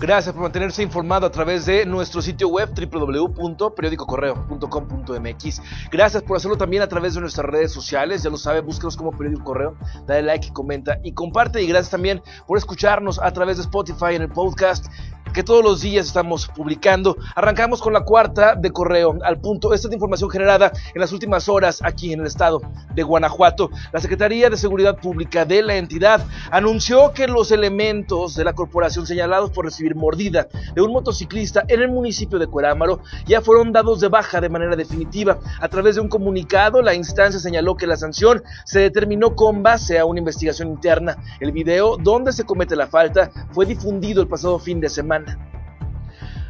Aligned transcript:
Gracias 0.00 0.32
por 0.32 0.44
mantenerse 0.44 0.80
informado 0.80 1.26
a 1.26 1.32
través 1.32 1.66
de 1.66 1.84
nuestro 1.84 2.22
sitio 2.22 2.48
web 2.48 2.72
www.periodicocorreo.com.mx. 2.72 5.62
Gracias 5.90 6.22
por 6.22 6.36
hacerlo 6.36 6.56
también 6.56 6.84
a 6.84 6.86
través 6.86 7.14
de 7.14 7.20
nuestras 7.20 7.46
redes 7.46 7.72
sociales. 7.72 8.22
Ya 8.22 8.30
lo 8.30 8.36
sabe, 8.36 8.60
búsquenos 8.60 8.96
como 8.96 9.10
Periódico 9.10 9.42
Correo. 9.42 9.74
Dale 10.06 10.22
like 10.22 10.52
comenta 10.52 11.00
y 11.02 11.14
comparte. 11.14 11.64
Y 11.64 11.66
gracias 11.66 11.90
también 11.90 12.22
por 12.46 12.58
escucharnos 12.58 13.18
a 13.18 13.32
través 13.32 13.56
de 13.56 13.64
Spotify 13.64 14.14
en 14.14 14.22
el 14.22 14.28
podcast 14.28 14.86
que 15.32 15.42
todos 15.42 15.62
los 15.62 15.80
días 15.80 16.06
estamos 16.06 16.48
publicando. 16.48 17.16
Arrancamos 17.34 17.80
con 17.80 17.92
la 17.92 18.02
cuarta 18.02 18.54
de 18.54 18.70
correo 18.70 19.18
al 19.22 19.40
punto. 19.40 19.74
Esta 19.74 19.88
es 19.88 19.94
información 19.94 20.30
generada 20.30 20.72
en 20.94 21.00
las 21.00 21.12
últimas 21.12 21.48
horas 21.48 21.80
aquí 21.82 22.12
en 22.12 22.20
el 22.20 22.26
estado 22.26 22.60
de 22.94 23.02
Guanajuato. 23.02 23.70
La 23.92 24.00
Secretaría 24.00 24.50
de 24.50 24.56
Seguridad 24.56 24.96
Pública 24.96 25.44
de 25.44 25.62
la 25.62 25.76
entidad 25.76 26.24
anunció 26.50 27.12
que 27.12 27.26
los 27.26 27.52
elementos 27.52 28.34
de 28.34 28.44
la 28.44 28.52
corporación 28.52 29.06
señalados 29.06 29.50
por 29.50 29.64
recibir 29.64 29.87
mordida 29.94 30.48
de 30.74 30.82
un 30.82 30.92
motociclista 30.92 31.64
en 31.68 31.80
el 31.80 31.88
municipio 31.88 32.38
de 32.38 32.46
Cuerámaro 32.46 33.00
ya 33.26 33.40
fueron 33.40 33.72
dados 33.72 34.00
de 34.00 34.08
baja 34.08 34.40
de 34.40 34.48
manera 34.48 34.76
definitiva. 34.76 35.38
A 35.60 35.68
través 35.68 35.96
de 35.96 36.00
un 36.00 36.08
comunicado, 36.08 36.82
la 36.82 36.94
instancia 36.94 37.40
señaló 37.40 37.76
que 37.76 37.86
la 37.86 37.96
sanción 37.96 38.42
se 38.64 38.80
determinó 38.80 39.34
con 39.34 39.62
base 39.62 39.98
a 39.98 40.04
una 40.04 40.18
investigación 40.18 40.68
interna. 40.68 41.16
El 41.40 41.52
video 41.52 41.96
donde 41.96 42.32
se 42.32 42.44
comete 42.44 42.76
la 42.76 42.86
falta 42.86 43.30
fue 43.52 43.66
difundido 43.66 44.22
el 44.22 44.28
pasado 44.28 44.58
fin 44.58 44.80
de 44.80 44.88
semana. 44.88 45.57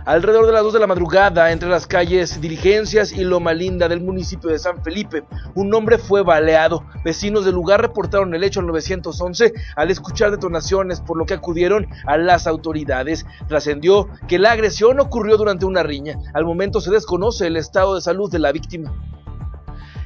Alrededor 0.09 0.47
de 0.47 0.53
las 0.53 0.63
2 0.63 0.73
de 0.73 0.81
la 0.81 0.87
madrugada, 0.87 1.53
entre 1.53 1.69
las 1.69 1.87
calles 1.87 2.41
Diligencias 2.41 3.13
y 3.13 3.25
Loma 3.25 3.53
Linda 3.53 3.91
del 3.91 4.01
municipio 4.01 4.49
de 4.49 4.59
San 4.59 4.83
Felipe, 4.83 5.23
un 5.55 5.75
hombre 5.75 5.99
fue 5.99 6.23
baleado. 6.23 6.83
Vecinos 7.05 7.45
del 7.45 7.57
lugar 7.57 7.83
reportaron 7.83 8.35
el 8.35 8.43
hecho 8.43 8.61
al 8.61 8.69
911 8.69 9.53
al 9.77 9.91
escuchar 9.91 10.31
detonaciones, 10.31 11.03
por 11.03 11.19
lo 11.19 11.27
que 11.27 11.35
acudieron 11.35 11.89
a 12.07 12.17
las 12.17 12.47
autoridades. 12.47 13.27
Trascendió 13.49 14.09
que 14.27 14.39
la 14.39 14.53
agresión 14.53 14.99
ocurrió 14.99 15.37
durante 15.37 15.67
una 15.67 15.83
riña. 15.83 16.17
Al 16.33 16.47
momento 16.47 16.81
se 16.81 16.91
desconoce 16.91 17.47
el 17.47 17.59
estado 17.59 17.95
de 17.95 18.01
salud 18.01 18.31
de 18.31 18.39
la 18.39 18.51
víctima. 18.51 18.95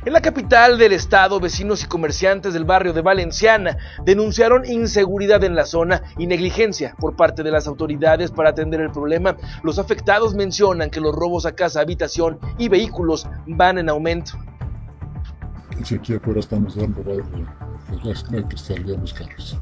En 0.05 0.13
la 0.13 0.21
capital 0.21 0.79
del 0.79 0.93
estado, 0.93 1.39
vecinos 1.39 1.85
y 1.85 1.87
comerciantes 1.87 2.53
del 2.53 2.65
barrio 2.65 2.93
de 2.93 3.03
Valenciana 3.03 3.77
denunciaron 4.05 4.65
inseguridad 4.67 5.45
en 5.45 5.55
la 5.55 5.65
zona 5.65 6.03
y 6.19 6.27
negligencia 6.27 6.97
por 6.99 7.15
parte 7.15 7.45
de 7.45 7.53
las 7.53 7.69
autoridades 7.69 8.33
para 8.33 8.51
atender 8.51 8.81
el 8.81 8.91
problema. 8.91 9.37
Los 9.63 9.79
afectados 9.79 10.35
mencionan 10.35 10.91
que 10.91 11.01
los 11.01 11.15
robos 11.15 11.47
a 11.47 11.55
casa, 11.55 11.81
habitación 11.81 12.41
y 12.59 12.69
vehículos 12.69 13.29
van 13.47 13.79
en 13.79 13.89
aumento. 13.89 14.33
Si 15.85 15.95
aquí 15.95 16.15
afuera 16.15 16.41
estamos 16.41 16.75
dando 16.75 17.01
pues 17.01 18.05
las 18.05 18.25
que 18.25 18.57
salíamos 18.57 19.15
caros. 19.15 19.57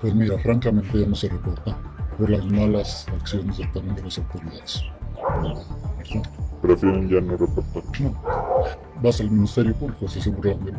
Pues 0.00 0.14
mira, 0.14 0.38
francamente 0.38 1.00
ya 1.00 1.06
no 1.06 1.14
se 1.14 1.28
reporta 1.28 1.76
por 2.16 2.30
las 2.30 2.46
malas 2.46 3.06
acciones 3.20 3.58
también 3.74 3.94
de 3.94 4.04
las 4.04 4.16
autoridades. 4.16 4.84
Prefieren 6.66 7.08
ya 7.08 7.20
no 7.20 7.36
reportar. 7.36 7.84
No. 8.00 8.12
Vas 9.00 9.20
al 9.20 9.30
Ministerio 9.30 9.72
Público, 9.74 10.08
se 10.08 10.18
aseguran 10.18 10.64
de 10.64 10.72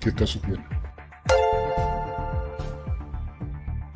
qué 0.00 0.12
caso 0.12 0.38
tiene. 0.40 0.62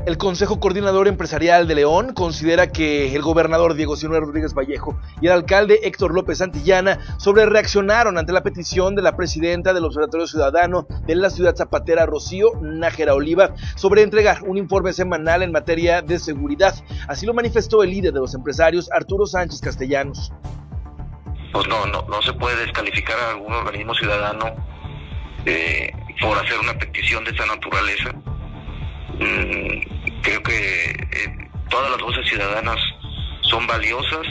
El 0.08 0.16
Consejo 0.16 0.58
Coordinador 0.58 1.06
Empresarial 1.06 1.68
de 1.68 1.74
León 1.74 2.14
considera 2.14 2.72
que 2.72 3.14
el 3.14 3.20
gobernador 3.20 3.74
Diego 3.74 3.94
Sinue 3.94 4.18
Rodríguez 4.18 4.54
Vallejo 4.54 4.98
y 5.20 5.26
el 5.26 5.32
alcalde 5.32 5.80
Héctor 5.82 6.14
López 6.14 6.38
Santillana 6.38 6.98
sobre 7.18 7.44
reaccionaron 7.44 8.16
ante 8.16 8.32
la 8.32 8.42
petición 8.42 8.94
de 8.94 9.02
la 9.02 9.18
presidenta 9.18 9.74
del 9.74 9.84
Observatorio 9.84 10.26
Ciudadano 10.26 10.86
de 11.06 11.14
la 11.14 11.28
ciudad 11.28 11.54
zapatera 11.54 12.06
Rocío 12.06 12.52
Nájera 12.62 13.12
Oliva 13.12 13.54
sobre 13.76 14.00
entregar 14.00 14.44
un 14.44 14.56
informe 14.56 14.94
semanal 14.94 15.42
en 15.42 15.52
materia 15.52 16.00
de 16.00 16.18
seguridad. 16.18 16.74
Así 17.06 17.26
lo 17.26 17.34
manifestó 17.34 17.82
el 17.82 17.90
líder 17.90 18.14
de 18.14 18.20
los 18.20 18.34
empresarios 18.34 18.90
Arturo 18.90 19.26
Sánchez 19.26 19.60
Castellanos. 19.60 20.32
Pues 21.52 21.68
no, 21.68 21.84
no, 21.84 22.22
se 22.22 22.32
puede 22.32 22.56
descalificar 22.64 23.18
a 23.18 23.32
algún 23.32 23.52
organismo 23.52 23.92
ciudadano 23.92 24.56
eh, 25.44 25.92
por 26.18 26.38
hacer 26.38 26.58
una 26.60 26.72
petición 26.78 27.24
de 27.24 27.30
esta 27.32 27.44
naturaleza. 27.44 28.10
Mm, 29.18 29.97
creo 30.28 30.42
que 30.42 30.90
eh, 30.90 31.48
todas 31.70 31.90
las 31.90 32.00
voces 32.02 32.28
ciudadanas 32.28 32.76
son 33.40 33.66
valiosas 33.66 34.26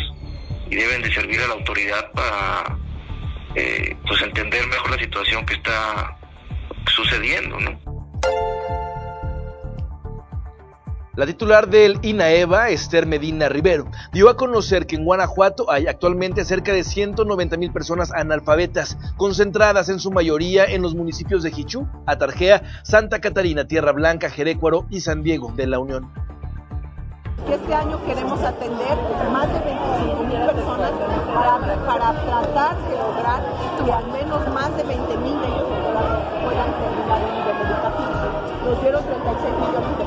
y 0.69 0.75
deben 0.75 1.01
de 1.01 1.11
servir 1.11 1.39
a 1.41 1.47
la 1.47 1.53
autoridad 1.55 2.11
para 2.11 2.77
eh, 3.55 3.95
pues 4.05 4.21
entender 4.21 4.67
mejor 4.67 4.91
la 4.91 4.99
situación 4.99 5.43
que 5.45 5.55
está 5.55 6.15
sucediendo, 6.85 7.59
¿no? 7.59 7.96
La 11.17 11.25
titular 11.25 11.67
del 11.67 11.97
INAEVA, 12.03 12.69
Esther 12.69 13.07
Medina 13.07 13.49
Rivero, 13.49 13.89
dio 14.13 14.29
a 14.29 14.37
conocer 14.37 14.85
que 14.85 14.97
en 14.97 15.03
Guanajuato 15.03 15.71
hay 15.71 15.87
actualmente 15.87 16.45
cerca 16.45 16.71
de 16.71 16.83
190 16.83 17.57
mil 17.57 17.71
personas 17.73 18.11
analfabetas, 18.13 18.99
concentradas 19.17 19.89
en 19.89 19.97
su 19.97 20.11
mayoría 20.11 20.65
en 20.65 20.83
los 20.83 20.93
municipios 20.93 21.41
de 21.41 21.49
Jichú, 21.49 21.87
Atarjea, 22.05 22.61
Santa 22.83 23.19
Catarina, 23.19 23.65
Tierra 23.65 23.93
Blanca, 23.93 24.29
Jerécuaro 24.29 24.85
y 24.91 25.01
San 25.01 25.23
Diego 25.23 25.51
de 25.55 25.65
la 25.65 25.79
Unión. 25.79 26.07
Este 27.49 27.73
año 27.73 27.99
queremos 28.05 28.39
atender 28.43 28.97
más 29.33 29.47
de 29.51 29.59
25 29.59 30.23
mil 30.23 30.39
personas 30.53 30.91
para, 31.33 32.13
tratar 32.13 32.77
de 32.77 32.95
lograr 32.95 33.41
que 33.83 33.91
al 33.91 34.07
menos 34.11 34.53
más 34.53 34.77
de 34.77 34.83
20 34.83 35.17
mil 35.17 35.41
de 35.41 35.47
ellos 35.47 35.67
puedan 36.45 36.69
terminar 36.77 37.21
el 37.25 37.33
nivel 37.33 37.57
educativo. 37.65 38.69
Nos 38.69 38.81
dieron 38.81 39.03
36 39.03 39.53
millones 39.55 39.97
de 39.97 40.05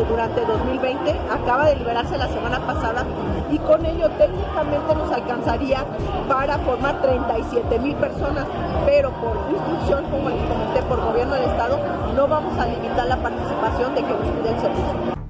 pesos 0.00 0.08
durante 0.08 0.44
2020, 0.44 1.10
acaba 1.30 1.66
de 1.66 1.76
liberarse 1.76 2.16
la 2.16 2.28
semana 2.28 2.64
pasada 2.66 3.04
y 3.50 3.58
con 3.58 3.84
ello 3.84 4.08
técnicamente 4.10 4.94
nos 4.94 5.12
alcanzaría 5.12 5.84
para 6.28 6.58
formar 6.58 7.00
37 7.02 7.78
mil 7.78 7.96
personas, 7.96 8.46
pero 8.86 9.10
por 9.12 9.36
instrucción, 9.50 10.04
como 10.10 10.30
les 10.30 10.42
comenté, 10.42 10.82
por 10.82 11.00
gobierno 11.00 11.34
del 11.34 11.44
Estado, 11.44 11.78
no 12.14 12.28
vamos 12.28 12.58
a 12.58 12.66
limitar 12.66 13.06
la 13.06 13.16
participación 13.16 13.94
de 13.94 14.02
que 14.02 14.10
nos 14.10 14.28
pide 14.28 14.50
el 14.50 14.60
servicio. 14.60 15.20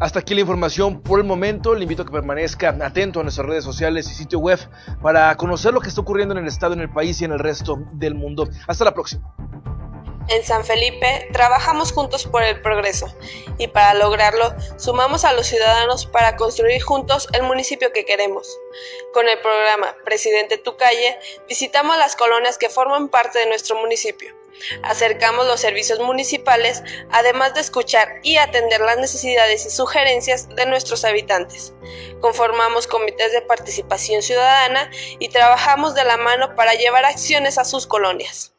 Hasta 0.00 0.18
aquí 0.18 0.34
la 0.34 0.40
información 0.40 1.00
por 1.00 1.20
el 1.20 1.24
momento. 1.24 1.74
Le 1.74 1.84
invito 1.84 2.02
a 2.02 2.04
que 2.04 2.12
permanezca 2.12 2.76
atento 2.82 3.20
a 3.20 3.22
nuestras 3.22 3.46
redes 3.46 3.64
sociales 3.64 4.10
y 4.10 4.14
sitio 4.14 4.40
web 4.40 4.58
para 5.00 5.34
conocer 5.36 5.72
lo 5.72 5.80
que 5.80 5.88
está 5.88 6.00
ocurriendo 6.00 6.34
en 6.34 6.42
el 6.42 6.48
Estado, 6.48 6.74
en 6.74 6.80
el 6.80 6.90
país 6.90 7.22
y 7.22 7.24
en 7.24 7.32
el 7.32 7.38
resto 7.38 7.78
del 7.92 8.14
mundo. 8.14 8.48
Hasta 8.66 8.84
la 8.84 8.92
próxima. 8.92 9.34
En 10.28 10.42
San 10.42 10.64
Felipe 10.64 11.28
trabajamos 11.32 11.92
juntos 11.92 12.24
por 12.24 12.42
el 12.42 12.62
progreso 12.62 13.14
y 13.58 13.68
para 13.68 13.92
lograrlo 13.92 14.54
sumamos 14.78 15.24
a 15.24 15.34
los 15.34 15.46
ciudadanos 15.46 16.06
para 16.06 16.36
construir 16.36 16.82
juntos 16.82 17.28
el 17.34 17.42
municipio 17.42 17.92
que 17.92 18.06
queremos. 18.06 18.58
Con 19.12 19.28
el 19.28 19.38
programa 19.40 19.94
Presidente 20.04 20.56
Tu 20.56 20.76
Calle 20.76 21.18
visitamos 21.46 21.98
las 21.98 22.16
colonias 22.16 22.56
que 22.56 22.70
forman 22.70 23.08
parte 23.08 23.38
de 23.38 23.46
nuestro 23.46 23.76
municipio. 23.76 24.34
Acercamos 24.82 25.46
los 25.46 25.60
servicios 25.60 25.98
municipales, 25.98 26.82
además 27.10 27.54
de 27.54 27.60
escuchar 27.60 28.20
y 28.22 28.38
atender 28.38 28.80
las 28.80 28.96
necesidades 28.96 29.66
y 29.66 29.70
sugerencias 29.70 30.48
de 30.48 30.64
nuestros 30.64 31.04
habitantes. 31.04 31.74
Conformamos 32.20 32.86
comités 32.86 33.32
de 33.32 33.42
participación 33.42 34.22
ciudadana 34.22 34.90
y 35.18 35.28
trabajamos 35.28 35.94
de 35.94 36.04
la 36.04 36.16
mano 36.16 36.54
para 36.54 36.74
llevar 36.74 37.04
acciones 37.04 37.58
a 37.58 37.64
sus 37.64 37.86
colonias. 37.86 38.54